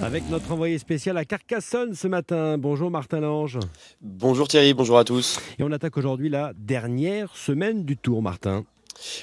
[0.00, 2.56] Avec notre envoyé spécial à Carcassonne ce matin.
[2.56, 3.58] Bonjour Martin Lange.
[4.00, 5.40] Bonjour Thierry, bonjour à tous.
[5.58, 8.64] Et on attaque aujourd'hui la dernière semaine du Tour, Martin.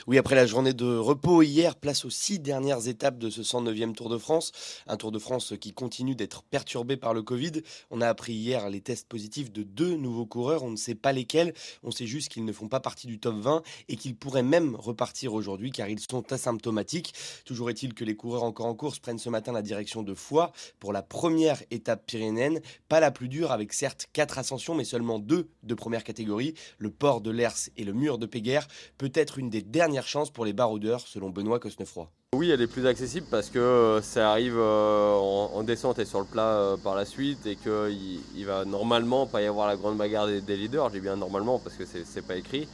[0.08, 3.94] Oui, après la journée de repos hier, place aux six dernières étapes de ce 109e
[3.94, 4.52] Tour de France.
[4.88, 7.52] Un Tour de France qui continue d'être perturbé par le Covid.
[7.92, 10.64] On a appris hier les tests positifs de deux nouveaux coureurs.
[10.64, 11.54] On ne sait pas lesquels.
[11.84, 14.76] On sait juste qu'ils ne font pas partie du top 20 et qu'ils pourraient même
[14.76, 17.14] repartir aujourd'hui car ils sont asymptomatiques.
[17.46, 20.52] Toujours est-il que les coureurs encore en course prennent ce matin la direction de Foix
[20.80, 22.62] pour la première étape pyrénéenne.
[22.88, 26.54] Pas la plus dure avec certes quatre ascensions mais seulement deux de première catégorie.
[26.78, 28.68] Le port de l'Ers et le mur de Péguerre.
[28.98, 32.10] Peut-être une des dernière chance pour les baroudeurs, selon Benoît Cosnefroy.
[32.36, 36.20] Oui, elle est plus accessible parce que euh, ça arrive euh, en descente et sur
[36.20, 39.76] le plat euh, par la suite et qu'il il va normalement pas y avoir la
[39.76, 40.90] grande bagarre des, leaders.
[40.90, 42.68] J'ai bien normalement parce que c'est pas écrit.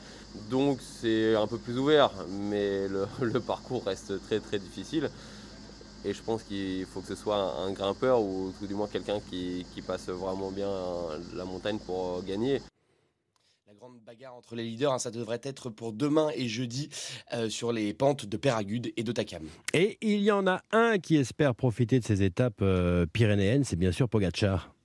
[0.50, 2.88] Donc c'est un peu plus ouvert, mais
[3.22, 5.09] le, parcours reste très très difficile.
[6.03, 9.20] Et je pense qu'il faut que ce soit un, grimpeur ou tout du moins quelqu'un
[9.30, 10.72] qui, qui passe vraiment bien
[11.36, 12.59] la montagne pour gagner
[13.81, 16.89] grande bagarre entre les leaders, hein, ça devrait être pour demain et jeudi
[17.33, 19.41] euh, sur les pentes de Péragude et d'Otakam.
[19.73, 23.77] Et il y en a un qui espère profiter de ces étapes euh, pyrénéennes, c'est
[23.77, 24.75] bien sûr Pogacar.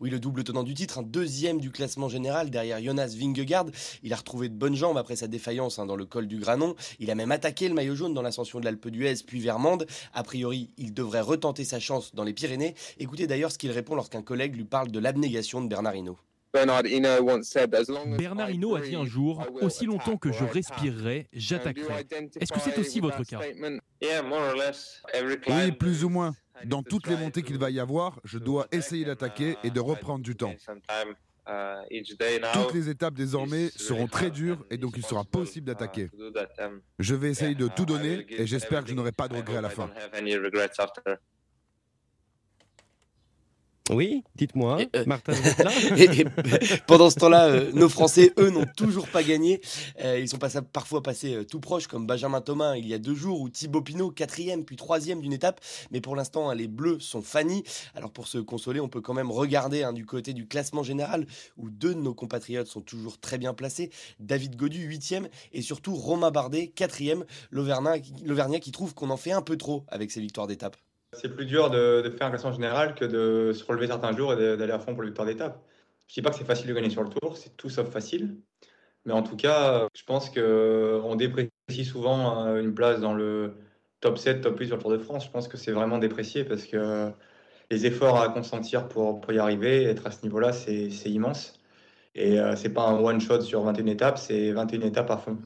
[0.00, 3.68] Oui, le double tenant du titre, un deuxième du classement général derrière Jonas Vingegaard.
[4.02, 6.74] Il a retrouvé de bonnes jambes après sa défaillance hein, dans le col du Granon.
[6.98, 9.86] Il a même attaqué le maillot jaune dans l'ascension de l'Alpe d'Huez puis Vermande.
[10.12, 12.74] A priori, il devrait retenter sa chance dans les Pyrénées.
[12.98, 16.18] Écoutez d'ailleurs ce qu'il répond lorsqu'un collègue lui parle de l'abnégation de Bernard Hinault.
[16.54, 22.06] Bernard Hinault a dit un jour, aussi longtemps que je respirerai, j'attaquerai.
[22.40, 23.40] Est-ce que c'est aussi votre cas
[25.48, 26.34] Oui, plus ou moins.
[26.64, 30.22] Dans toutes les montées qu'il va y avoir, je dois essayer d'attaquer et de reprendre
[30.22, 30.54] du temps.
[32.52, 36.08] Toutes les étapes désormais seront très dures et donc il sera possible d'attaquer.
[36.98, 39.62] Je vais essayer de tout donner et j'espère que je n'aurai pas de regrets à
[39.62, 39.90] la fin.
[43.90, 45.32] Oui, dites-moi, euh, Martin.
[46.86, 49.60] pendant ce temps-là, euh, nos Français, eux, n'ont toujours pas gagné.
[50.04, 50.38] Euh, ils sont
[50.72, 54.10] parfois passés tout proches, comme Benjamin Thomas il y a deux jours, ou Thibaut Pinot,
[54.10, 55.60] quatrième puis troisième d'une étape.
[55.90, 57.64] Mais pour l'instant, hein, les Bleus sont fannis.
[57.96, 61.26] Alors pour se consoler, on peut quand même regarder hein, du côté du classement général,
[61.56, 63.90] où deux de nos compatriotes sont toujours très bien placés.
[64.20, 67.24] David Godu, huitième, et surtout Romain Bardet, quatrième.
[67.50, 70.76] L'Auvergnat qui trouve qu'on en fait un peu trop avec ses victoires d'étape.
[71.12, 74.56] C'est plus dur de, faire un classement général que de se relever certains jours et
[74.56, 75.62] d'aller à fond pour le victoire d'étape.
[76.06, 77.90] Je ne dis pas que c'est facile de gagner sur le tour, c'est tout sauf
[77.90, 78.36] facile.
[79.04, 83.54] Mais en tout cas, je pense qu'on déprécie souvent euh, une place dans le
[84.00, 85.26] top 7, top 8 sur le Tour de France.
[85.26, 87.10] Je pense que c'est vraiment déprécié parce que
[87.70, 91.60] les efforts à consentir pour, pour y arriver, être à ce niveau-là, c'est immense.
[92.14, 95.38] Et euh, c'est pas un one-shot sur 21 étapes, c'est 21 étapes à fond.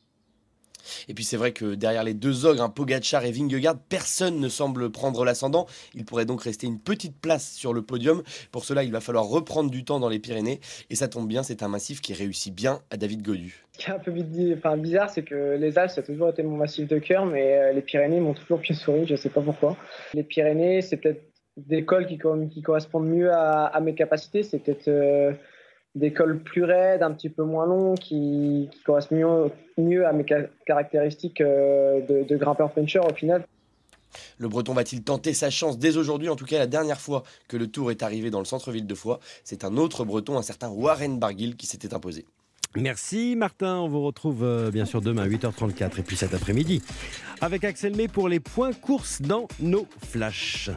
[1.08, 4.90] Et puis c'est vrai que derrière les deux ogres, Pogachar et Vingegaard, personne ne semble
[4.90, 5.66] prendre l'ascendant.
[5.94, 8.22] Il pourrait donc rester une petite place sur le podium.
[8.52, 10.60] Pour cela, il va falloir reprendre du temps dans les Pyrénées.
[10.90, 13.64] Et ça tombe bien, c'est un massif qui réussit bien à David Godu.
[13.72, 16.56] Ce qui est un peu bizarre, c'est que les Alpes, ça a toujours été mon
[16.56, 19.42] massif de cœur, mais euh, les Pyrénées m'ont toujours plus souri, je ne sais pas
[19.42, 19.76] pourquoi.
[20.14, 21.22] Les Pyrénées, c'est peut-être
[21.56, 22.18] des cols qui,
[22.50, 24.42] qui, correspondent mieux à, mes capacités.
[24.42, 24.88] C'est peut-être...
[24.88, 25.32] Euh,
[25.96, 30.24] des cols plus raides, un petit peu moins longs, qui, correspondent mieux, à mes
[30.66, 33.44] caractéristiques euh, de, de grimpeur puncher au final.
[34.38, 37.56] Le Breton va-t-il tenter sa chance dès aujourd'hui En tout cas, la dernière fois que
[37.56, 40.68] le Tour est arrivé dans le centre-ville de Foix, c'est un autre Breton, un certain
[40.68, 42.26] Warren Barguil, qui s'était imposé.
[42.74, 46.82] Merci Martin, on vous retrouve euh, bien sûr demain à 8h34 et puis cet après-midi
[47.40, 50.68] avec Axel May pour les points courses dans nos flashs.